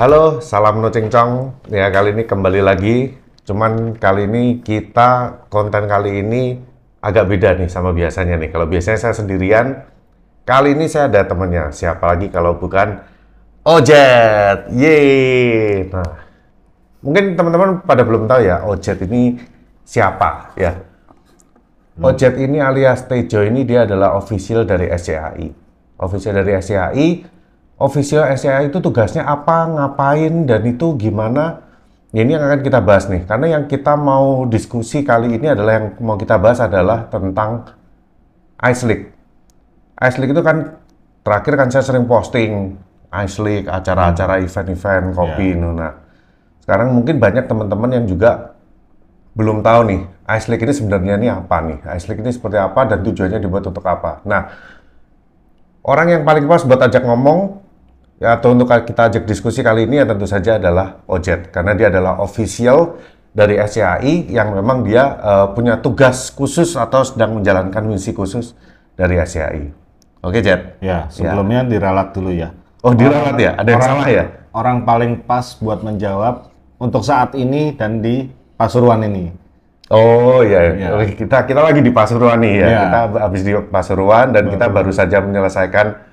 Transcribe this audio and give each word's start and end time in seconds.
Halo, 0.00 0.40
salam 0.40 0.80
no 0.80 0.88
cincong. 0.88 1.60
Ya 1.68 1.92
kali 1.92 2.16
ini 2.16 2.24
kembali 2.24 2.64
lagi. 2.64 3.20
Cuman 3.44 4.00
kali 4.00 4.32
ini 4.32 4.64
kita 4.64 5.44
konten 5.52 5.84
kali 5.84 6.24
ini 6.24 6.56
agak 7.04 7.28
beda 7.28 7.60
nih 7.60 7.68
sama 7.68 7.92
biasanya 7.92 8.40
nih. 8.40 8.48
Kalau 8.48 8.64
biasanya 8.64 8.96
saya 8.96 9.12
sendirian, 9.12 9.84
kali 10.48 10.72
ini 10.72 10.88
saya 10.88 11.12
ada 11.12 11.28
temennya. 11.28 11.68
Siapa 11.68 12.16
lagi 12.16 12.32
kalau 12.32 12.56
bukan 12.56 12.96
Ojet. 13.60 14.72
Yeay. 14.72 15.92
Nah, 15.92 16.16
mungkin 17.04 17.36
teman-teman 17.36 17.84
pada 17.84 18.00
belum 18.00 18.24
tahu 18.24 18.40
ya 18.40 18.64
Ojet 18.72 19.04
ini 19.04 19.36
siapa 19.84 20.56
ya. 20.56 20.80
Ojet 22.00 22.40
ini 22.40 22.56
alias 22.56 23.04
Tejo 23.04 23.44
ini 23.44 23.68
dia 23.68 23.84
adalah 23.84 24.16
official 24.16 24.64
dari 24.64 24.88
SCAI. 24.88 25.52
Official 26.00 26.40
dari 26.40 26.56
SCAI 26.56 27.08
official 27.80 28.28
SCA 28.36 28.60
itu 28.68 28.76
tugasnya 28.78 29.24
apa, 29.24 29.64
ngapain, 29.64 30.44
dan 30.44 30.60
itu 30.68 30.94
gimana. 31.00 31.64
Ini 32.10 32.36
yang 32.36 32.42
akan 32.42 32.60
kita 32.60 32.82
bahas 32.82 33.06
nih, 33.06 33.22
karena 33.22 33.56
yang 33.58 33.64
kita 33.70 33.94
mau 33.94 34.42
diskusi 34.44 35.06
kali 35.06 35.38
ini 35.38 35.46
adalah 35.46 35.78
yang 35.78 35.86
mau 36.02 36.18
kita 36.18 36.36
bahas 36.42 36.58
adalah 36.58 37.06
tentang 37.06 37.70
Ice 38.66 38.82
League. 38.82 39.14
Ice 39.94 40.18
League 40.18 40.34
itu 40.34 40.42
kan 40.42 40.76
terakhir 41.22 41.54
kan 41.54 41.70
saya 41.70 41.86
sering 41.86 42.10
posting 42.10 42.74
Ice 43.14 43.38
League, 43.38 43.70
acara-acara 43.70 44.42
event-event 44.42 45.14
kopi. 45.14 45.54
Nah, 45.54 45.94
sekarang 46.66 46.92
mungkin 46.92 47.22
banyak 47.22 47.46
teman-teman 47.46 47.90
yang 47.94 48.04
juga 48.10 48.58
belum 49.38 49.62
tahu 49.62 49.80
nih 49.86 50.00
Ice 50.34 50.50
League 50.50 50.66
ini 50.66 50.74
sebenarnya 50.74 51.14
ini 51.14 51.30
apa 51.30 51.56
nih? 51.62 51.78
Ice 51.94 52.10
League 52.10 52.22
ini 52.26 52.34
seperti 52.34 52.58
apa 52.58 52.90
dan 52.90 53.06
tujuannya 53.06 53.38
dibuat 53.38 53.70
untuk 53.70 53.86
apa? 53.86 54.18
Nah, 54.26 54.50
orang 55.86 56.18
yang 56.18 56.22
paling 56.26 56.50
pas 56.50 56.66
buat 56.66 56.82
ajak 56.82 57.06
ngomong 57.06 57.69
atau 58.20 58.52
untuk 58.52 58.68
kita 58.68 59.08
ajak 59.08 59.24
diskusi 59.24 59.64
kali 59.64 59.88
ini 59.88 60.04
ya 60.04 60.04
tentu 60.04 60.28
saja 60.28 60.60
adalah 60.60 61.00
Ojet 61.08 61.48
karena 61.48 61.72
dia 61.72 61.88
adalah 61.88 62.20
official 62.20 63.00
dari 63.32 63.56
SCAI 63.56 64.28
yang 64.28 64.52
memang 64.52 64.84
dia 64.84 65.16
eh, 65.16 65.46
punya 65.56 65.80
tugas 65.80 66.28
khusus 66.28 66.76
atau 66.76 67.00
sedang 67.00 67.40
menjalankan 67.40 67.80
misi 67.88 68.12
khusus 68.12 68.52
dari 68.92 69.16
SCAI. 69.16 69.72
Oke, 70.20 70.44
Jet. 70.44 70.76
Ya, 70.84 71.08
sebelumnya 71.08 71.64
diralat 71.64 72.12
dulu 72.12 72.28
ya. 72.28 72.52
Oh, 72.84 72.92
diralat 72.92 73.40
ya? 73.40 73.56
Ada 73.56 73.68
yang 73.72 73.80
orang, 73.80 73.88
salah 73.88 74.08
ya? 74.12 74.24
Orang 74.52 74.76
paling 74.84 75.12
pas 75.24 75.56
buat 75.56 75.80
menjawab 75.80 76.52
untuk 76.76 77.00
saat 77.00 77.32
ini 77.32 77.72
dan 77.72 78.04
di 78.04 78.28
Pasuruan 78.60 79.00
ini. 79.08 79.32
Oh 79.88 80.44
iya, 80.44 80.76
Iya. 80.76 80.88
Oke, 80.92 81.16
kita 81.24 81.48
kita 81.48 81.64
lagi 81.64 81.80
di 81.80 81.88
Pasuruan 81.88 82.36
nih 82.44 82.54
ya. 82.60 82.66
Iya. 82.68 82.80
Kita 82.84 82.98
habis 83.24 83.42
di 83.48 83.52
Pasuruan 83.56 84.36
dan 84.36 84.52
kita 84.52 84.68
baru 84.68 84.92
saja 84.92 85.24
menyelesaikan 85.24 86.09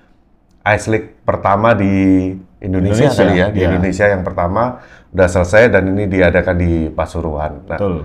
Ice 0.75 0.87
League 0.91 1.23
pertama 1.23 1.71
di 1.77 2.33
Indonesia, 2.57 3.07
Indonesia, 3.07 3.23
kali 3.23 3.33
ya, 3.37 3.47
di 3.53 3.59
iya. 3.61 3.67
Indonesia 3.69 4.05
yang 4.09 4.23
pertama 4.25 4.81
udah 5.13 5.27
selesai 5.29 5.71
dan 5.71 5.83
ini 5.93 6.09
diadakan 6.09 6.55
di 6.57 6.71
Pasuruan. 6.91 7.63
Nah, 7.69 7.77
Betul. 7.79 7.95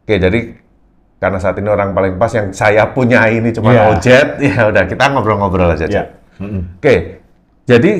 Oke, 0.00 0.14
jadi 0.16 0.40
karena 1.20 1.38
saat 1.38 1.60
ini 1.60 1.68
orang 1.68 1.92
paling 1.92 2.16
pas 2.16 2.32
yang 2.32 2.48
saya 2.56 2.88
punya 2.90 3.28
ini 3.28 3.52
cuma 3.52 3.76
Iya. 3.76 3.92
Ojet, 3.92 4.28
ya 4.48 4.72
udah 4.72 4.84
kita 4.88 5.04
ngobrol-ngobrol 5.12 5.76
aja. 5.76 5.86
Ya. 5.86 6.04
Mm-mm. 6.40 6.80
Oke, 6.80 7.20
jadi 7.68 7.92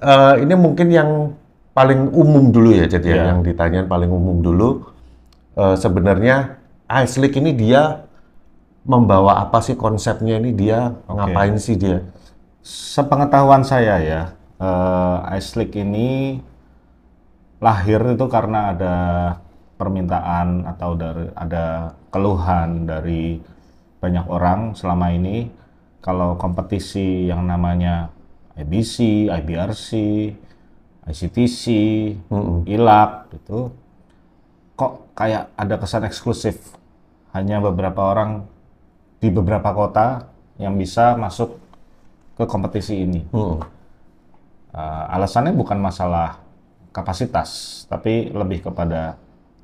eh, 0.00 0.34
ini 0.40 0.54
mungkin 0.56 0.88
yang 0.88 1.10
paling 1.76 2.08
umum 2.16 2.48
dulu 2.48 2.72
ya, 2.72 2.88
jadi 2.88 3.08
Iya. 3.12 3.22
yang 3.32 3.38
ditanyain 3.44 3.86
paling 3.86 4.08
umum 4.08 4.40
dulu. 4.40 4.88
Eh, 5.52 5.76
sebenarnya 5.76 6.56
Ice 7.04 7.20
League 7.20 7.36
ini 7.36 7.52
dia 7.52 8.08
membawa 8.82 9.38
apa 9.38 9.62
sih 9.62 9.78
konsepnya 9.78 10.40
ini 10.40 10.50
dia 10.56 10.90
ngapain 11.06 11.54
sih 11.60 11.76
dia? 11.78 12.02
Sepengetahuan 12.62 13.66
saya 13.66 13.98
ya, 13.98 14.22
eh, 14.62 15.16
Ice 15.34 15.58
League 15.58 15.74
ini 15.74 16.38
lahir 17.58 17.98
itu 18.14 18.26
karena 18.30 18.70
ada 18.70 18.96
permintaan 19.74 20.70
atau 20.70 20.94
dari 20.94 21.26
ada 21.34 21.90
keluhan 22.14 22.86
dari 22.86 23.42
banyak 23.98 24.26
orang 24.30 24.78
selama 24.78 25.10
ini. 25.10 25.50
Kalau 26.02 26.38
kompetisi 26.38 27.26
yang 27.26 27.46
namanya 27.50 28.10
IBC, 28.54 29.26
IBRC, 29.30 29.90
ICTC, 31.06 31.62
ILAC 32.66 33.10
itu 33.42 33.70
kok 34.78 35.10
kayak 35.18 35.50
ada 35.58 35.74
kesan 35.82 36.06
eksklusif. 36.06 36.78
Hanya 37.34 37.58
beberapa 37.58 38.06
orang 38.14 38.46
di 39.18 39.30
beberapa 39.34 39.74
kota 39.74 40.30
yang 40.62 40.78
bisa 40.78 41.18
masuk 41.18 41.58
ke 42.32 42.44
kompetisi 42.44 43.04
ini. 43.04 43.20
Hmm. 43.30 43.60
Uh, 44.72 45.04
alasannya 45.12 45.52
bukan 45.52 45.76
masalah 45.76 46.40
kapasitas, 46.90 47.82
tapi 47.88 48.32
lebih 48.32 48.64
kepada 48.64 49.16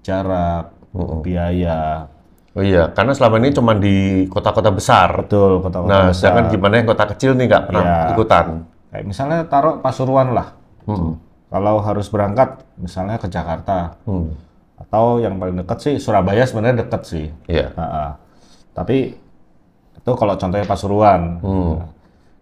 jarak, 0.05 0.69
biaya. 1.21 2.09
Oh 2.53 2.65
iya, 2.65 2.91
karena 2.91 3.13
selama 3.13 3.37
ini 3.39 3.53
cuma 3.53 3.73
di 3.73 4.27
kota-kota 4.27 4.69
besar. 4.69 5.15
Betul, 5.25 5.61
kota-kota 5.63 5.89
Nah, 5.89 6.05
besar. 6.11 6.33
sedangkan 6.33 6.45
gimana 6.51 6.75
yang 6.81 6.89
kota 6.89 7.05
kecil 7.15 7.37
nih 7.37 7.47
nggak 7.47 7.65
pernah 7.69 7.85
Iya. 7.85 7.99
ikutan? 8.13 8.47
Kayak 8.89 9.05
misalnya 9.05 9.39
taruh 9.47 9.75
Pasuruan 9.81 10.33
lah. 10.33 10.49
Hmm. 10.89 11.21
Kalau 11.49 11.81
harus 11.81 12.09
berangkat 12.09 12.61
misalnya 12.77 13.17
ke 13.17 13.29
Jakarta 13.29 13.97
Hmm. 14.05 14.33
atau 14.77 15.21
yang 15.21 15.37
paling 15.37 15.57
dekat 15.57 15.79
sih 15.81 15.95
Surabaya 15.97 16.45
sebenarnya 16.45 16.85
dekat 16.85 17.03
sih. 17.05 17.27
Iya. 17.47 17.73
Ha-ha. 17.77 18.17
Tapi 18.75 19.13
itu 19.95 20.11
kalau 20.17 20.35
contohnya 20.37 20.65
Pasuruan. 20.65 21.41
Hmm. 21.41 21.75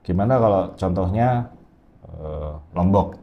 Gimana 0.06 0.39
kalau 0.39 0.62
contohnya 0.78 1.50
eh, 2.06 2.53
Lombok? 2.72 3.19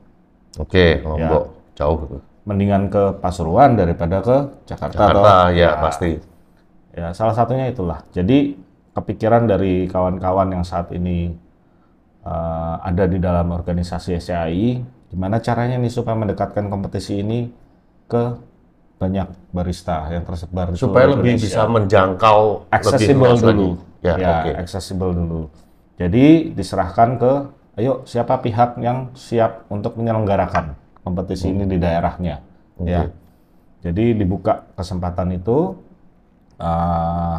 Oke, 0.59 0.99
Lombok 1.01 1.43
jauh. 1.73 2.19
Mendingan 2.43 2.91
ke 2.91 3.15
Pasuruan 3.23 3.79
daripada 3.79 4.19
ke 4.19 4.37
Jakarta. 4.67 4.93
Jakarta, 4.99 5.31
toh? 5.47 5.55
ya 5.55 5.69
pasti. 5.79 6.11
Ya, 6.93 7.09
salah 7.15 7.31
satunya 7.33 7.71
itulah. 7.71 8.03
Jadi 8.11 8.59
kepikiran 8.93 9.47
dari 9.47 9.87
kawan-kawan 9.87 10.51
yang 10.51 10.61
saat 10.61 10.91
ini 10.91 11.31
eh, 12.21 12.75
ada 12.83 13.07
di 13.07 13.17
dalam 13.17 13.47
organisasi 13.49 14.19
SCAI, 14.19 14.83
gimana 15.09 15.39
caranya 15.39 15.79
nih 15.79 15.89
supaya 15.89 16.19
mendekatkan 16.19 16.67
kompetisi 16.67 17.23
ini 17.23 17.47
ke 18.05 18.23
banyak 18.99 19.25
barista 19.51 20.07
yang 20.11 20.23
tersebar 20.23 20.71
di 20.71 20.77
Supaya 20.77 21.11
lebih 21.11 21.33
Indonesia. 21.33 21.47
bisa 21.47 21.61
menjangkau 21.65 22.39
lebih 22.69 22.75
accessible 22.75 23.25
luas 23.25 23.41
lagi. 23.41 23.47
dulu. 23.49 23.67
Ya, 24.03 24.13
Ya, 24.19 24.31
oke. 24.43 24.51
accessible 24.59 25.11
dulu. 25.15 25.41
Jadi 26.03 26.51
diserahkan 26.51 27.15
ke, 27.15 27.31
ayo 27.79 28.03
siapa 28.03 28.35
pihak 28.43 28.75
yang 28.83 29.15
siap 29.15 29.63
untuk 29.71 29.95
menyelenggarakan 29.95 30.75
kompetisi 30.99 31.47
ini 31.47 31.63
di 31.63 31.79
daerahnya. 31.79 32.43
Ya. 32.83 33.07
Jadi 33.79 34.11
dibuka 34.11 34.67
kesempatan 34.75 35.31
itu, 35.31 35.79
eh, 36.59 37.37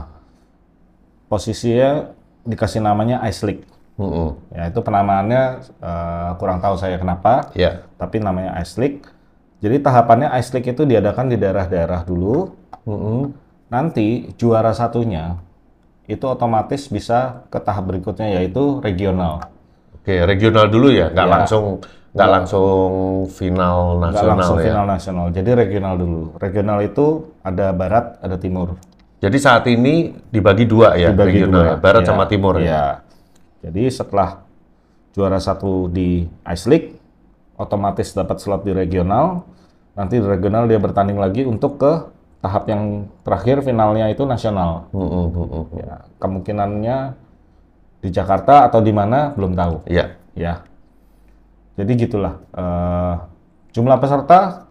posisinya 1.28 2.08
dikasih 2.48 2.80
namanya 2.80 3.20
Ice 3.28 3.44
League. 3.44 3.68
Mm-mm. 4.00 4.34
Ya 4.50 4.72
itu 4.72 4.80
penamaannya 4.80 5.42
eh, 5.84 6.30
kurang 6.40 6.64
tahu 6.64 6.80
saya 6.80 6.96
kenapa, 6.96 7.52
Ya. 7.52 7.84
tapi 8.00 8.16
namanya 8.16 8.56
Ice 8.64 8.80
League. 8.80 9.04
Jadi 9.60 9.80
tahapannya 9.84 10.32
Ice 10.40 10.52
League 10.56 10.72
itu 10.72 10.88
diadakan 10.88 11.28
di 11.28 11.36
daerah-daerah 11.36 12.04
dulu, 12.04 12.52
Mm-mm. 12.88 13.32
nanti 13.68 14.32
juara 14.40 14.72
satunya 14.72 15.36
itu 16.04 16.24
otomatis 16.28 16.88
bisa 16.88 17.48
ke 17.48 17.58
tahap 17.58 17.88
berikutnya 17.88 18.40
yaitu 18.40 18.80
regional. 18.84 19.48
Oke, 19.96 20.20
regional 20.28 20.68
dulu 20.68 20.92
ya, 20.92 21.08
nggak 21.08 21.26
Ya. 21.26 21.32
langsung 21.32 21.64
nggak 22.14 22.30
langsung 22.30 22.90
final 23.32 23.98
Nggak 23.98 24.10
nasional 24.12 24.36
langsung 24.36 24.56
ya. 24.60 24.64
final 24.68 24.84
nasional. 24.86 25.26
Jadi 25.32 25.50
regional 25.56 25.94
dulu. 25.96 26.22
Regional 26.36 26.78
itu 26.84 27.06
ada 27.40 27.72
barat, 27.72 28.20
ada 28.20 28.36
timur. 28.36 28.76
Jadi 29.18 29.36
saat 29.40 29.64
ini 29.66 30.12
dibagi 30.28 30.68
dua 30.68 30.94
ya, 31.00 31.08
Dibagi 31.10 31.40
regional 31.42 31.64
dua. 31.64 31.80
barat 31.80 32.02
Ya, 32.04 32.08
sama 32.12 32.24
timur 32.28 32.54
ya. 32.60 32.68
ya. 32.68 32.84
Jadi 33.64 33.88
setelah 33.88 34.44
juara 35.16 35.40
satu 35.40 35.88
di 35.88 36.28
Ice 36.52 36.68
League, 36.68 37.00
otomatis 37.56 38.12
dapat 38.12 38.36
slot 38.38 38.68
di 38.68 38.76
regional. 38.76 39.48
Nanti 39.96 40.20
di 40.20 40.26
regional 40.26 40.68
dia 40.68 40.76
bertanding 40.76 41.16
lagi 41.16 41.48
untuk 41.48 41.80
ke 41.80 41.92
tahap 42.44 42.68
yang 42.68 43.08
terakhir 43.24 43.64
finalnya 43.64 44.12
itu 44.12 44.28
nasional. 44.28 44.92
Mm-mm, 44.92 45.26
mm-mm. 45.32 45.64
Ya, 45.80 46.04
kemungkinannya 46.20 46.96
di 48.04 48.08
Jakarta 48.12 48.68
atau 48.68 48.84
di 48.84 48.92
mana 48.92 49.32
belum 49.32 49.56
tahu. 49.56 49.88
Iya. 49.88 50.20
Ya. 50.36 50.60
Jadi 51.80 52.04
gitulah. 52.04 52.44
Eh, 52.52 53.14
jumlah 53.72 53.96
peserta 53.96 54.68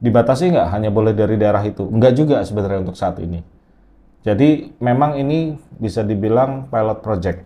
dibatasi 0.00 0.56
nggak 0.56 0.68
hanya 0.72 0.88
boleh 0.88 1.12
dari 1.12 1.36
daerah 1.36 1.60
itu? 1.68 1.84
Enggak 1.84 2.16
juga 2.16 2.40
sebenarnya 2.40 2.88
untuk 2.88 2.96
saat 2.96 3.20
ini. 3.20 3.44
Jadi 4.24 4.72
memang 4.80 5.20
ini 5.20 5.52
bisa 5.76 6.00
dibilang 6.00 6.72
pilot 6.72 6.98
project. 7.04 7.44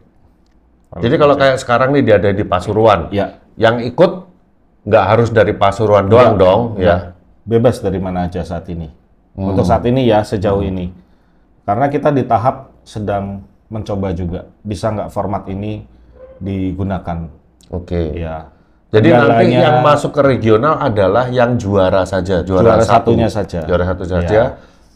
Jadi 0.93 1.14
kalau 1.16 1.34
kayak 1.34 1.58
sekarang 1.58 1.90
nih 1.96 2.04
dia 2.04 2.16
ada 2.20 2.31
di 2.37 2.44
Pasuruan, 2.44 3.08
Ya, 3.10 3.40
yang 3.56 3.81
ikut 3.81 4.28
nggak 4.84 5.04
harus 5.08 5.28
dari 5.32 5.56
Pasuruan 5.56 6.06
doang 6.06 6.37
dong, 6.37 6.60
ya. 6.76 7.12
Bebas 7.43 7.83
dari 7.83 7.99
mana 7.99 8.27
aja 8.27 8.43
saat 8.43 8.67
ini. 8.71 8.89
Untuk 9.33 9.65
saat 9.65 9.83
ini 9.89 10.05
ya 10.05 10.21
sejauh 10.23 10.61
ini. 10.61 10.93
Karena 11.65 11.89
kita 11.89 12.12
di 12.12 12.27
tahap 12.27 12.75
sedang 12.85 13.43
mencoba 13.73 14.12
juga 14.12 14.50
bisa 14.61 14.93
nggak 14.93 15.09
format 15.09 15.49
ini 15.49 15.87
digunakan. 16.37 17.31
Oke. 17.73 18.12
Ya. 18.19 18.50
Jadi 18.93 19.09
nanti 19.09 19.25
Kendalanya- 19.49 19.62
yang 19.65 19.77
masuk 19.81 20.12
ke 20.12 20.21
regional 20.21 20.77
adalah 20.77 21.33
yang 21.33 21.56
juara 21.56 22.05
saja, 22.05 22.44
juara, 22.44 22.77
Juara 22.77 22.85
satu. 22.85 23.17
satunya 23.17 23.29
saja. 23.33 23.65
Iya. 23.65 23.69
Juara 23.73 23.85
satu 23.88 24.05
saja 24.05 24.41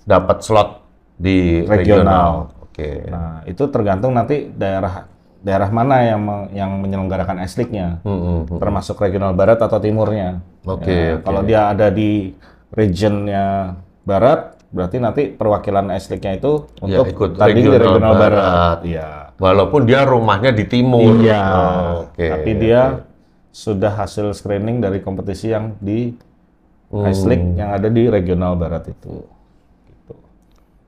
dapat 0.05 0.39
slot 0.45 0.71
di 1.17 1.65
regional. 1.65 1.81
Regional. 1.81 2.33
Oke. 2.61 2.91
Nah, 3.09 3.41
itu 3.49 3.65
tergantung 3.73 4.13
nanti 4.13 4.53
daerah 4.53 5.09
daerah 5.47 5.71
mana 5.71 6.03
yang 6.03 6.19
me- 6.19 6.49
yang 6.51 6.71
menyelenggarakan 6.83 7.39
S-League-nya. 7.47 8.03
Hmm, 8.03 8.19
hmm, 8.19 8.39
hmm. 8.51 8.59
Termasuk 8.59 8.99
regional 8.99 9.31
barat 9.31 9.63
atau 9.63 9.79
timurnya. 9.79 10.43
Oke, 10.67 10.91
Ya, 10.91 11.15
oke. 11.15 11.23
Kalau 11.23 11.41
dia 11.47 11.61
ada 11.71 11.87
di 11.87 12.35
regionnya 12.75 13.79
barat, 14.03 14.59
berarti 14.75 14.99
nanti 14.99 15.23
perwakilan 15.31 15.95
S-League-nya 15.95 16.35
itu 16.35 16.67
Ya, 16.83 16.99
untuk 16.99 17.07
ikut 17.07 17.31
tanding 17.39 17.63
di 17.63 17.71
regional 17.71 17.87
regional 17.87 18.13
barat. 18.13 18.43
barat. 18.43 18.79
Iya. 18.83 19.09
Walaupun 19.39 19.81
dia 19.87 20.01
rumahnya 20.03 20.51
di 20.51 20.65
timur. 20.67 21.15
Iya. 21.23 21.43
Oh, 21.47 22.11
Oke. 22.11 22.27
Tapi 22.27 22.51
dia 22.59 22.81
sudah 23.55 23.93
hasil 23.95 24.35
screening 24.35 24.83
dari 24.83 24.99
kompetisi 24.99 25.55
yang 25.55 25.79
di 25.79 26.11
League 27.23 27.55
yang 27.55 27.71
ada 27.71 27.87
di 27.87 28.07
regional 28.07 28.55
barat 28.55 28.91
itu. 28.91 29.23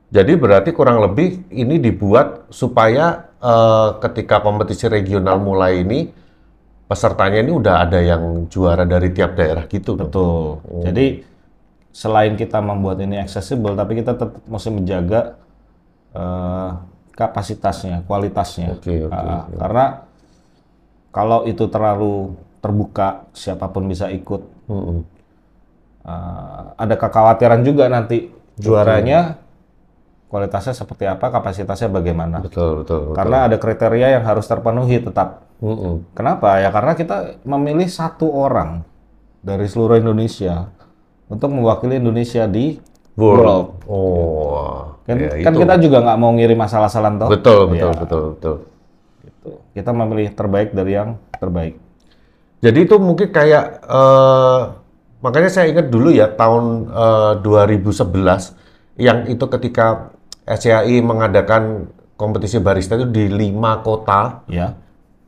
Jadi 0.09 0.33
berarti 0.35 0.71
kurang 0.73 1.05
lebih 1.05 1.45
ini 1.53 1.77
dibuat 1.77 2.49
supaya 2.49 3.28
eh, 3.43 3.89
ketika 4.03 4.43
kompetisi 4.43 4.87
regional 4.91 5.39
mulai 5.43 5.83
ini 5.83 6.11
pesertanya 6.89 7.45
ini 7.45 7.53
udah 7.53 7.75
ada 7.85 8.01
yang 8.01 8.49
juara 8.49 8.89
dari 8.89 9.13
tiap 9.13 9.37
daerah 9.37 9.69
gitu. 9.69 9.95
Betul. 9.95 10.65
Jadi 10.89 11.07
selain 11.93 12.39
kita 12.39 12.63
membuat 12.63 13.03
ini 13.03 13.21
accessible, 13.21 13.75
tapi 13.77 13.99
kita 14.01 14.17
tetap 14.17 14.41
mesti 14.47 14.71
menjaga 14.73 15.37
eh, 16.15 16.71
kapasitasnya, 17.19 18.07
kualitasnya. 18.07 18.79
Oke, 18.79 19.11
oke, 19.11 19.15
Ah, 19.15 19.45
Karena 19.51 19.87
kalau 21.11 21.45
itu 21.51 21.67
terlalu 21.67 22.39
terbuka, 22.63 23.27
siapa 23.35 23.67
pun 23.71 23.91
bisa 23.91 24.07
ikut. 24.09 24.43
Mm-mm. 24.71 24.99
Eh, 26.09 26.63
ada 26.79 26.95
kekhawatiran 26.97 27.61
juga 27.67 27.91
nanti 27.91 28.31
juaranya 28.57 29.37
kualitasnya 30.29 30.77
seperti 30.77 31.09
apa, 31.09 31.33
kapasitasnya 31.33 31.89
bagaimana. 31.89 32.45
Betul, 32.45 32.85
betul. 32.85 33.13
betul. 33.13 33.17
Karena 33.17 33.49
ada 33.49 33.57
kriteria 33.57 34.21
yang 34.21 34.25
harus 34.29 34.45
terpenuhi 34.45 35.01
tetap. 35.01 35.49
Mm-mm. 35.59 36.07
Kenapa? 36.15 36.61
Ya 36.63 36.71
karena 36.71 36.93
kita 36.95 37.41
memilih 37.43 37.89
satu 37.89 38.31
orang 38.31 38.85
dari 39.43 39.67
seluruh 39.67 39.99
Indonesia 39.99 40.69
untuk 41.27 41.51
mewakili 41.51 41.99
Indonesia 41.99 42.45
di 42.47 42.79
World. 43.19 43.83
Oh. 43.91 44.95
Kan, 45.03 45.19
ya, 45.19 45.43
kan 45.43 45.53
itu. 45.57 45.61
kita 45.67 45.75
juga 45.83 45.99
nggak 46.07 46.19
mau 46.21 46.31
ngirim 46.37 46.55
masalah-masalah 46.55 47.11
toh. 47.19 47.29
Betul, 47.33 47.61
betul, 47.73 47.91
Ya, 47.91 47.99
betul, 47.99 48.25
betul. 48.37 48.57
gitu. 49.25 49.49
Kita 49.75 49.91
memilih 49.91 50.29
terbaik 50.37 50.71
dari 50.71 50.93
yang 50.95 51.19
terbaik. 51.35 51.75
Jadi 52.63 52.79
itu 52.87 52.95
mungkin 53.01 53.33
kayak 53.35 53.65
eh, 53.89 54.61
makanya 55.19 55.51
saya 55.51 55.67
ingat 55.73 55.91
dulu 55.91 56.15
ya 56.15 56.31
tahun 56.31 56.93
eh, 56.95 57.33
2011 57.43 58.55
yang 58.99 59.27
itu 59.31 59.45
ketika 59.47 60.15
SCAI 60.49 61.05
mengadakan 61.05 61.93
kompetisi 62.17 62.59
barista 62.59 62.97
itu 62.97 63.07
di 63.07 63.29
lima 63.29 63.85
kota 63.85 64.43
Ya. 64.49 64.75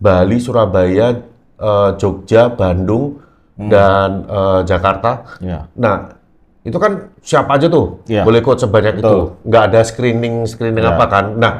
Bali, 0.00 0.40
Surabaya, 0.40 1.12
eh, 1.60 1.90
Jogja, 2.00 2.48
Bandung, 2.48 3.20
dan 3.60 4.24
eh, 4.24 4.60
Jakarta. 4.64 5.36
Ya. 5.44 5.68
Nah, 5.76 6.16
itu 6.64 6.76
kan 6.76 7.12
siapa 7.20 7.60
aja 7.60 7.68
tuh 7.68 8.00
Iya. 8.08 8.24
boleh 8.24 8.40
ikut 8.40 8.56
sebanyak 8.56 9.00
itu. 9.00 9.04
Betul. 9.04 9.24
Nggak 9.44 9.62
ada 9.68 9.80
screening 9.84 10.34
screening 10.48 10.84
Iya. 10.84 10.96
apa 10.96 11.04
kan. 11.06 11.24
Nah, 11.36 11.52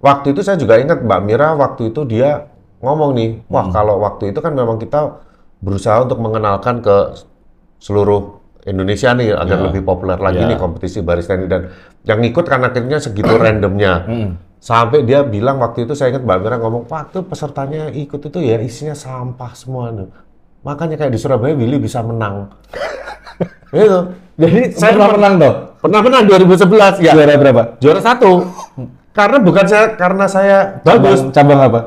waktu 0.00 0.32
itu 0.32 0.40
saya 0.40 0.56
juga 0.56 0.80
ingat 0.80 1.04
Mbak 1.04 1.20
Mira 1.22 1.52
waktu 1.52 1.92
itu 1.92 2.08
dia 2.08 2.48
ngomong 2.80 3.12
nih, 3.12 3.30
Hmm. 3.44 3.52
wah 3.52 3.66
kalau 3.68 4.00
waktu 4.00 4.32
itu 4.32 4.40
kan 4.40 4.52
memang 4.52 4.76
kita 4.76 5.20
berusaha 5.60 6.04
untuk 6.04 6.20
mengenalkan 6.20 6.80
ke 6.80 6.96
seluruh 7.80 8.40
Indonesia 8.64 9.12
nih 9.12 9.32
agar 9.32 9.56
Iya. 9.60 9.64
lebih 9.68 9.82
populer 9.82 10.16
lagi 10.16 10.40
Iya. 10.40 10.48
nih 10.50 10.58
kompetisi 10.58 10.98
barista 11.00 11.36
ini 11.36 11.46
dan 11.46 11.68
yang 12.02 12.20
ikut 12.20 12.44
kan 12.44 12.64
akhirnya 12.64 12.96
segitu 12.96 13.28
randomnya. 13.40 14.04
Hmm. 14.04 14.30
Sampai 14.56 15.04
dia 15.04 15.20
bilang 15.20 15.60
waktu 15.60 15.84
itu 15.84 15.92
saya 15.92 16.08
ingat 16.10 16.24
Mbak 16.24 16.38
Mira 16.40 16.56
ngomong, 16.56 16.82
waktu 16.88 17.20
pesertanya 17.22 17.92
ikut 17.92 18.16
itu 18.24 18.38
ya 18.40 18.56
isinya 18.58 18.96
sampah 18.96 19.52
semua. 19.52 19.92
nih." 19.92 20.08
Makanya 20.64 20.96
kayak 20.96 21.12
di 21.12 21.20
Surabaya 21.20 21.52
Willy 21.52 21.76
bisa 21.76 22.00
menang. 22.00 22.48
itu. 23.74 24.00
Jadi 24.34 24.72
saya 24.72 24.96
Pernah 24.96 25.10
menang 25.14 25.34
toh? 25.38 25.54
pernah 25.78 26.00
menang 26.00 26.22
2011 26.26 26.98
ya. 26.98 27.12
Juara 27.12 27.36
berapa? 27.36 27.62
Juara 27.78 28.00
satu. 28.00 28.30
Karena 29.14 29.38
bukan 29.38 29.64
saya 29.68 29.94
karena 29.94 30.24
saya 30.26 30.56
bagus 30.82 31.22
Cabang, 31.22 31.30
cabang 31.30 31.60
apa? 31.62 31.80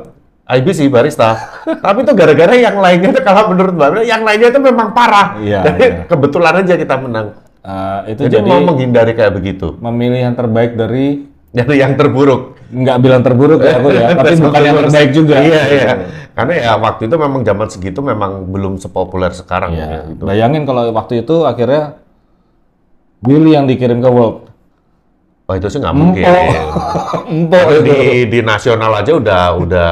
IBC 0.47 0.87
barista. 0.87 1.35
Tapi 1.61 2.01
itu 2.01 2.11
gara-gara 2.11 2.55
yang 2.55 2.79
lainnya 2.79 3.11
itu 3.11 3.19
kalau 3.19 3.51
menurut 3.51 3.75
Mbak 3.75 3.89
Mira, 3.91 4.03
yang 4.03 4.23
lainnya 4.23 4.47
itu 4.47 4.59
memang 4.59 4.95
parah. 4.95 5.35
Iya, 5.37 5.59
Jadi 5.65 5.83
iya. 5.83 6.03
kebetulan 6.07 6.53
aja 6.63 6.73
kita 6.73 6.95
menang. 6.95 7.27
Eh, 7.59 8.15
itu 8.15 8.21
Jadi, 8.25 8.35
jadi, 8.39 8.47
mau 8.47 8.63
menghindari 8.63 9.11
kayak 9.11 9.33
begitu. 9.33 9.75
memilih 9.77 10.23
yang 10.23 10.35
terbaik 10.35 10.73
dari 10.73 11.27
Dari 11.47 11.75
yang 11.77 11.95
terburuk. 11.95 12.55
nggak 12.67 12.97
bilang 12.99 13.23
terburuk 13.23 13.63
ya 13.63 13.79
aku 13.79 13.87
ya, 13.89 14.11
tapi 14.19 14.35
bukan 14.37 14.59
yang 14.61 14.75
terbaik 14.77 15.09
juga. 15.11 15.35
Iya, 15.39 15.61
iya. 15.67 15.91
Karena 16.31 16.53
ya 16.53 16.71
waktu 16.75 17.07
itu 17.07 17.15
memang 17.15 17.41
zaman 17.41 17.67
segitu 17.67 17.99
memang 17.99 18.43
belum 18.45 18.75
sepopuler 18.77 19.31
sekarang 19.31 19.71
Iya. 19.71 19.83
ya. 19.83 19.99
gitu. 20.05 20.21
Bayangin 20.23 20.63
kalau 20.63 20.91
waktu 20.91 21.23
itu 21.23 21.43
akhirnya 21.43 21.95
Willy 23.19 23.51
yang 23.51 23.65
dikirim 23.65 23.97
ke 23.97 24.07
World. 24.07 24.47
Oh 25.43 25.55
itu 25.55 25.67
sih 25.67 25.79
nggak 25.79 25.95
mungkin. 25.95 26.23
Empok 27.25 27.67
itu. 27.73 27.79
di 27.81 27.97
di 28.27 28.39
nasional 28.41 28.91
aja 28.93 29.11
udah 29.11 29.43
udah 29.57 29.91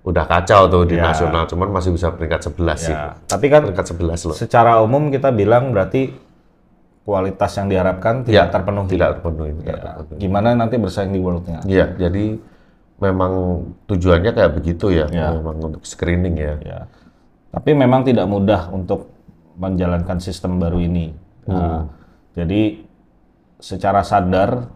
udah 0.00 0.24
kacau 0.24 0.64
tuh 0.66 0.82
di 0.84 0.96
Ya. 0.96 1.08
nasional, 1.08 1.44
cuman 1.44 1.68
masih 1.70 1.92
bisa 1.92 2.08
peringkat 2.08 2.40
11 2.46 2.78
sih. 2.80 2.90
Ya, 2.90 3.20
tapi 3.24 3.46
kan 3.46 3.68
Peringkat 3.68 3.86
11 3.90 4.20
loh. 4.24 4.32
secara 4.32 4.80
umum 4.80 5.08
kita 5.08 5.28
bilang 5.28 5.70
berarti 5.70 6.16
kualitas 7.02 7.52
yang 7.54 7.68
diharapkan 7.68 8.22
tidak 8.22 8.32
Ya, 8.32 8.44
terpenuhi. 8.48 8.88
Tidak 8.88 9.08
terpenuhi. 9.14 9.50
tidak 9.58 9.76
Ya, 9.76 9.92
terpenuhi. 9.94 10.18
Gimana 10.18 10.48
nanti 10.54 10.76
bersaing 10.76 11.10
di 11.10 11.20
World-nya? 11.20 11.60
Iya, 11.64 11.86
jadi 11.98 12.24
memang 12.96 13.32
tujuannya 13.86 14.30
kayak 14.30 14.52
begitu 14.54 14.86
ya, 14.90 15.08
Ya. 15.08 15.32
memang 15.32 15.56
untuk 15.58 15.82
screening 15.82 16.36
ya. 16.36 16.54
Ya. 16.60 16.80
Tapi 17.50 17.72
memang 17.72 18.00
tidak 18.02 18.24
mudah 18.24 18.68
untuk 18.70 19.10
menjalankan 19.56 20.16
sistem 20.16 20.56
baru 20.56 20.78
ini. 20.78 21.12
Hmm. 21.44 21.52
Nah, 21.52 21.82
jadi 22.32 22.80
secara 23.58 24.00
sadar 24.00 24.70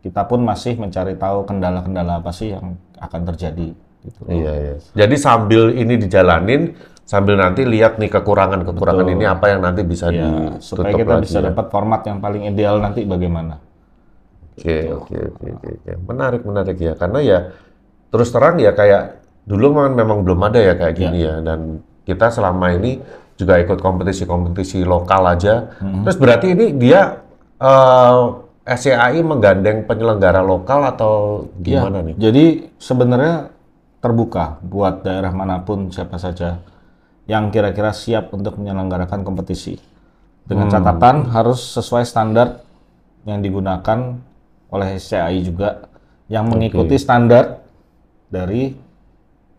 kita 0.00 0.24
pun 0.24 0.40
masih 0.40 0.76
mencari 0.76 1.12
tahu 1.14 1.44
kendala-kendala 1.44 2.20
apa 2.20 2.30
sih 2.30 2.54
yang 2.54 2.80
akan 2.96 3.20
terjadi. 3.26 3.76
Gitu. 4.00 4.20
Iya, 4.28 4.52
iya. 4.56 4.74
Jadi 4.96 5.14
sambil 5.20 5.76
ini 5.76 6.00
dijalanin, 6.00 6.72
sambil 7.04 7.36
nanti 7.36 7.68
lihat 7.68 8.00
nih 8.00 8.08
kekurangan-kekurangan 8.08 9.06
ini 9.12 9.24
apa 9.28 9.52
yang 9.52 9.60
nanti 9.60 9.84
bisa 9.84 10.08
Ya, 10.08 10.24
ditutup 10.24 10.62
supaya 10.62 10.92
kita 10.96 11.12
lagi 11.18 11.24
bisa 11.28 11.38
ya. 11.40 11.44
dapat 11.52 11.66
format 11.68 12.00
yang 12.08 12.18
paling 12.18 12.42
ideal 12.48 12.80
nanti 12.80 13.04
bagaimana. 13.04 13.60
Oke, 14.56 14.92
oke, 14.92 15.16
oke, 15.36 15.46
oke, 15.56 15.68
oke. 15.80 15.92
Menarik, 16.08 16.42
menarik 16.44 16.76
ya. 16.76 16.92
Karena 16.96 17.18
ya 17.20 17.38
terus 18.10 18.28
terang 18.32 18.56
ya 18.60 18.72
kayak 18.72 19.20
dulu 19.44 19.72
memang, 19.76 19.92
memang 19.96 20.18
belum 20.24 20.40
ada 20.48 20.60
ya 20.60 20.74
kayak 20.76 20.94
gini 20.96 21.18
ya. 21.24 21.40
Dan 21.40 21.80
kita 22.04 22.28
selama 22.32 22.72
ini 22.76 23.00
juga 23.36 23.56
ikut 23.56 23.80
kompetisi-kompetisi 23.80 24.84
lokal 24.84 25.24
aja. 25.28 25.76
Terus 25.80 26.16
berarti 26.16 26.52
ini 26.52 26.66
dia 26.76 27.20
eh 27.60 28.16
SCAI 28.70 29.24
menggandeng 29.24 29.88
penyelenggara 29.88 30.44
lokal 30.44 30.84
atau 30.86 31.14
gimana 31.58 32.04
Ya, 32.04 32.06
nih? 32.06 32.14
Jadi 32.20 32.44
sebenarnya 32.76 33.48
terbuka 34.00 34.58
buat 34.64 35.04
daerah 35.04 35.30
mana 35.30 35.60
pun 35.60 35.92
siapa 35.92 36.16
saja 36.16 36.60
yang 37.28 37.52
kira-kira 37.52 37.92
siap 37.92 38.32
untuk 38.32 38.56
menyelenggarakan 38.58 39.22
kompetisi. 39.22 39.76
Dengan 40.42 40.66
Hmm. 40.66 40.74
catatan 40.74 41.16
harus 41.30 41.60
sesuai 41.78 42.02
standar 42.02 42.64
yang 43.22 43.38
digunakan 43.38 44.18
oleh 44.72 44.88
SCAI 44.96 45.38
juga 45.44 45.86
yang 46.26 46.48
mengikuti 46.48 46.96
standar 46.96 47.60
dari 48.26 48.74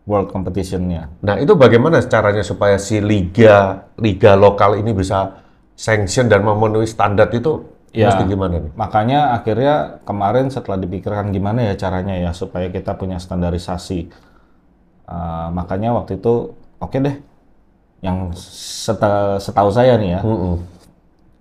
World 0.02 0.34
Competition-nya. 0.34 1.22
Nah, 1.22 1.38
itu 1.38 1.54
bagaimana 1.54 2.02
caranya 2.02 2.42
supaya 2.42 2.74
si 2.76 2.98
liga 2.98 3.86
liga 3.94 4.34
lokal 4.34 4.74
ini 4.74 4.90
bisa 4.90 5.38
sanction 5.78 6.26
dan 6.26 6.42
memenuhi 6.42 6.90
standar 6.90 7.30
itu 7.30 7.62
Ya. 7.92 8.08
mesti 8.08 8.24
gimana 8.24 8.56
nih? 8.56 8.72
Makanya 8.74 9.36
akhirnya 9.36 10.00
kemarin 10.02 10.48
setelah 10.48 10.80
dipikirkan 10.80 11.28
gimana 11.28 11.70
ya 11.70 11.74
caranya 11.76 12.16
ya 12.18 12.32
supaya 12.32 12.72
kita 12.72 12.96
punya 12.96 13.20
standarisasi. 13.20 14.08
Uh, 15.02 15.50
makanya 15.50 15.92
waktu 15.92 16.16
itu 16.16 16.54
oke 16.78 16.96
deh, 16.96 17.16
yang 18.02 18.34
seta- 18.34 19.38
setahu 19.38 19.70
saya 19.70 19.94
nih 19.98 20.18
ya 20.18 20.20
Mm-mm. 20.26 20.62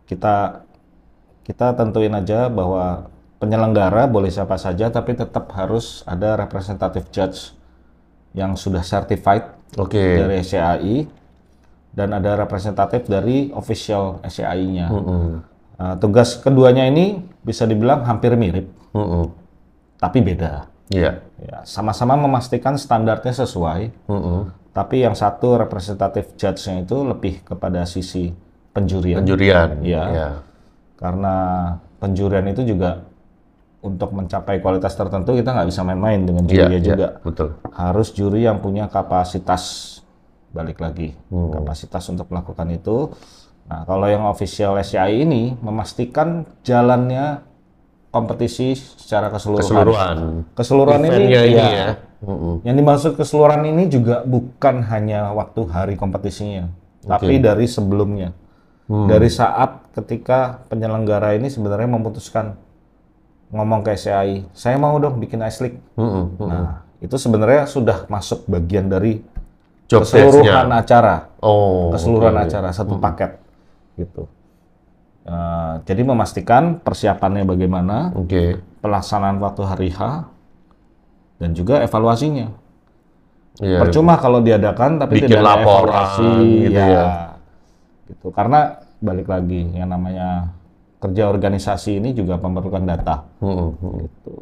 kita 0.06 0.66
kita 1.42 1.74
tentuin 1.74 2.14
aja 2.14 2.48
bahwa 2.48 3.10
penyelenggara 3.42 4.06
boleh 4.06 4.30
siapa 4.30 4.62
saja 4.62 4.94
tapi 4.94 5.18
tetap 5.18 5.50
harus 5.58 6.06
ada 6.06 6.38
representative 6.38 7.10
judge 7.10 7.58
yang 8.38 8.54
sudah 8.56 8.86
certified 8.86 9.50
Oke. 9.76 10.00
dari 10.00 10.40
SCAI 10.46 10.96
dan 11.92 12.16
ada 12.16 12.40
representatif 12.40 13.04
dari 13.12 13.52
official 13.52 14.24
SCAI-nya. 14.24 14.88
Mm-mm. 14.88 15.44
Uh, 15.76 15.96
tugas 16.00 16.40
keduanya 16.40 16.88
ini 16.88 17.20
bisa 17.44 17.68
dibilang 17.68 18.08
hampir 18.08 18.32
mirip, 18.40 18.72
Mm-mm. 18.96 19.28
tapi 20.00 20.24
beda. 20.24 20.71
Iya. 20.92 21.24
Ya, 21.40 21.58
sama-sama 21.64 22.14
memastikan 22.14 22.76
standarnya 22.76 23.32
sesuai, 23.34 23.96
Mm-mm. 24.06 24.52
tapi 24.72 25.02
yang 25.02 25.16
satu 25.16 25.56
representatif 25.58 26.36
judge-nya 26.36 26.84
itu 26.84 27.02
lebih 27.02 27.42
kepada 27.42 27.88
sisi 27.88 28.30
penjurian. 28.72 29.24
Penjurian. 29.24 29.70
Iya. 29.82 30.04
Iya. 30.12 30.28
Karena 31.00 31.36
penjurian 31.98 32.46
itu 32.46 32.62
juga 32.68 33.02
untuk 33.82 34.14
mencapai 34.14 34.62
kualitas 34.62 34.94
tertentu 34.94 35.34
kita 35.34 35.58
nggak 35.58 35.70
bisa 35.74 35.82
main-main 35.82 36.22
dengan 36.22 36.46
Iya, 36.46 36.70
jurinya 36.70 36.78
iya, 36.78 36.86
juga. 36.86 37.08
betul. 37.26 37.48
Harus 37.74 38.14
juri 38.14 38.46
yang 38.46 38.62
punya 38.62 38.86
kapasitas 38.86 39.98
balik 40.52 40.78
lagi 40.78 41.16
Hmm. 41.32 41.50
kapasitas 41.50 42.04
untuk 42.12 42.28
melakukan 42.30 42.68
itu. 42.70 43.10
Nah, 43.66 43.88
kalau 43.88 44.06
yang 44.06 44.28
official 44.28 44.76
SCI 44.78 45.24
ini 45.24 45.56
memastikan 45.58 46.44
jalannya 46.62 47.40
kompetisi 48.12 48.76
secara 48.76 49.32
keseluruhan. 49.32 49.64
Keseluruhan. 49.66 50.18
Keseluruhan 50.54 51.02
ini, 51.08 51.18
ini 51.26 51.32
ya, 51.32 51.44
ya. 51.48 51.90
Yang 52.62 52.76
dimaksud 52.84 53.12
keseluruhan 53.18 53.66
ini 53.66 53.90
juga 53.90 54.22
bukan 54.28 54.86
hanya 54.92 55.32
waktu 55.34 55.66
hari 55.72 55.94
kompetisinya, 55.98 56.70
tapi 57.08 57.40
dari 57.42 57.66
sebelumnya. 57.66 58.36
Hmm. 58.92 59.08
Dari 59.08 59.32
saat 59.32 59.88
ketika 59.96 60.68
penyelenggara 60.68 61.40
ini 61.40 61.48
sebenarnya 61.48 61.88
memutuskan 61.88 62.60
ngomong 63.52 63.84
ke 63.88 63.96
SCI, 63.96 64.52
saya 64.52 64.76
mau 64.76 65.00
dong 65.00 65.20
bikin 65.20 65.40
ice 65.48 65.60
league. 65.64 65.80
Mm-mm. 65.96 66.40
Mm-mm. 66.40 66.48
Nah, 66.48 66.84
itu 67.00 67.16
sebenarnya 67.16 67.68
sudah 67.68 68.08
masuk 68.08 68.48
bagian 68.48 68.92
dari 68.92 69.24
Job 69.92 70.08
keseluruhan 70.08 70.72
acara, 70.72 71.28
Oh. 71.44 71.92
keseluruhan 71.92 72.36
oke. 72.36 72.44
acara 72.48 72.70
satu 72.72 72.96
paket 72.96 73.40
gitu. 74.00 74.28
Eh, 75.22 75.74
jadi 75.86 76.02
memastikan 76.02 76.82
persiapannya 76.82 77.46
bagaimana, 77.46 78.10
Oke. 78.18 78.58
pelaksanaan 78.82 79.38
waktu 79.38 79.62
hari 79.70 79.90
H, 79.94 80.26
dan 81.38 81.54
juga 81.54 81.78
evaluasinya. 81.86 82.50
Iya. 83.62 83.86
Percuma 83.86 84.18
kalau 84.18 84.42
diadakan 84.42 84.98
tapi 84.98 85.22
Bikin 85.22 85.30
tidak 85.30 85.46
ada 85.46 85.50
laporan 85.62 85.94
evaluasi, 85.94 86.34
gitu 86.66 86.82
ya. 86.82 87.06
Gitu. 88.10 88.28
Karena 88.34 88.60
balik 88.98 89.30
lagi 89.30 89.62
yang 89.78 89.94
namanya 89.94 90.58
kerja 90.98 91.30
organisasi 91.30 92.02
ini 92.02 92.18
juga 92.18 92.42
memerlukan 92.42 92.82
data. 92.82 93.22
Mm-mm. 93.46 93.70
Mm-mm. 93.78 94.02
Gitu. 94.10 94.36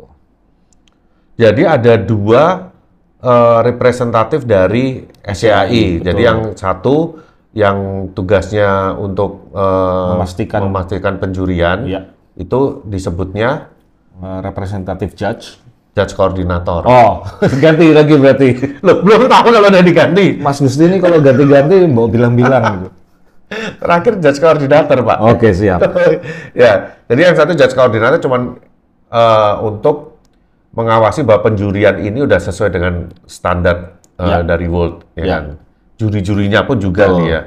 Jadi 1.40 1.64
ada 1.68 1.94
dua 2.00 2.72
eh, 3.20 3.60
representatif 3.68 4.48
dari 4.48 5.04
SCAI. 5.28 6.08
Jadi 6.08 6.22
yang 6.24 6.56
satu 6.56 7.20
yang 7.52 7.78
tugasnya 8.14 8.94
untuk 8.94 9.50
eh, 9.52 10.10
Memastikan. 10.14 10.60
memastikan 10.64 11.14
penjurian 11.18 11.80
Iya. 11.84 12.02
itu 12.36 12.86
disebutnya 12.86 13.72
Eh, 14.20 14.40
Representative 14.44 15.16
judge. 15.16 15.56
judge 15.96 16.12
koordinator. 16.12 16.84
Oh, 16.84 17.24
ganti 17.64 17.88
lagi 17.90 18.14
berarti. 18.14 18.50
Loh, 18.84 19.00
belum 19.00 19.26
tahu 19.26 19.48
kalau 19.50 19.68
udah 19.68 19.80
diganti. 19.80 20.36
Mas 20.36 20.60
Gusti 20.60 20.84
ini 20.84 21.00
kalau 21.00 21.20
ganti-ganti 21.20 21.88
mau 21.88 22.06
bilang-bilang 22.06 22.64
gitu. 22.78 22.88
Terakhir 23.80 24.20
judge 24.20 24.38
koordinator, 24.38 25.00
Pak. 25.02 25.18
Oke, 25.24 25.50
siap. 25.50 25.80
ya, 26.54 27.00
jadi 27.08 27.32
yang 27.32 27.36
satu 27.36 27.56
judge 27.56 27.72
koordinator 27.72 28.20
cuman 28.20 28.60
eh, 29.08 29.54
untuk 29.64 30.20
mengawasi 30.70 31.24
bahwa 31.24 31.48
penjurian 31.48 31.98
ini 31.98 32.22
udah 32.22 32.38
sesuai 32.38 32.70
dengan 32.70 33.10
standar 33.24 33.98
eh, 34.16 34.28
Ya. 34.28 34.44
dari 34.44 34.68
World, 34.68 35.08
ya 35.16 35.24
Ya. 35.24 35.32
kan? 35.34 35.44
Juri-jurinya 36.00 36.64
pun 36.64 36.80
juga 36.80 37.06
Betul. 37.06 37.18
nih 37.20 37.28
ya. 37.30 37.42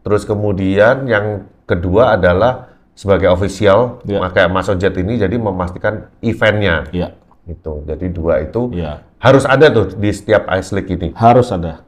Terus 0.00 0.22
kemudian 0.22 1.04
yang 1.04 1.26
kedua 1.64 2.14
adalah 2.14 2.68
sebagai 2.92 3.28
official, 3.28 4.04
Ya. 4.04 4.20
maka 4.20 4.44
Mas 4.46 4.68
Ojet 4.68 4.92
ini 4.94 5.16
jadi 5.16 5.32
memastikan 5.34 6.12
eventnya, 6.20 6.84
Iya, 6.90 7.16
gitu. 7.46 7.80
Jadi 7.84 8.06
dua 8.08 8.44
itu 8.44 8.68
iya. 8.70 9.00
harus 9.16 9.44
ada 9.44 9.66
tuh 9.66 9.96
di 9.96 10.12
setiap 10.12 10.44
Ice 10.52 10.68
League 10.70 10.90
ini. 10.90 11.08
Harus 11.14 11.48
ada. 11.48 11.80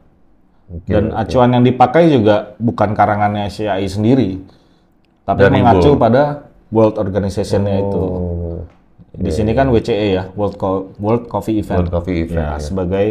Dan 0.89 1.13
acuan 1.13 1.53
yang 1.53 1.61
dipakai 1.61 2.09
juga 2.09 2.57
bukan 2.57 2.97
karangannya 2.97 3.53
CAI 3.53 3.85
sendiri, 3.85 4.41
tapi 5.23 5.45
Dari 5.45 5.61
mengacu 5.61 6.01
pada 6.01 6.49
World 6.73 6.97
Organization-nya 6.97 7.77
itu. 7.79 8.01
Oh, 8.01 8.59
Di 9.13 9.29
sini 9.29 9.53
kan 9.53 9.69
WCE 9.69 10.09
ya, 10.11 10.25
World 10.33 10.57
Co- 10.57 10.97
World 10.97 11.29
Coffee 11.29 11.61
Event. 11.61 11.85
World 11.85 11.93
Coffee 11.93 12.17
Ya, 12.17 12.25
Event, 12.25 12.49
ya. 12.49 12.65
sebagai 12.65 13.09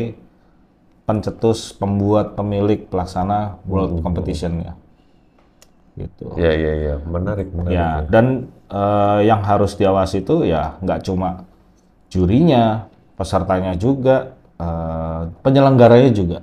pencetus, 1.12 1.76
pembuat, 1.76 2.40
pemilik, 2.40 2.88
pelaksana 2.88 3.60
World 3.68 4.00
Competition 4.00 4.64
ya. 4.64 4.74
Gitu. 5.92 6.24
ya, 6.40 6.56
ya, 6.56 6.74
ya, 6.80 6.96
menarik, 7.04 7.52
menarik. 7.52 7.76
Ya, 7.76 8.08
dan 8.08 8.48
eh, 8.72 9.20
yang 9.28 9.44
harus 9.44 9.76
diawasi 9.76 10.24
itu 10.24 10.48
ya 10.48 10.80
nggak 10.80 11.04
cuma 11.04 11.44
jurinya, 12.08 12.88
pesertanya 13.20 13.76
juga, 13.76 14.32
eh, 14.56 15.22
penyelenggaranya 15.44 16.16
juga. 16.16 16.40